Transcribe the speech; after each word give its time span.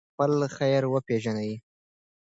خپل 0.13 0.31
خیر 0.57 0.81
وپېژنئ. 0.93 1.51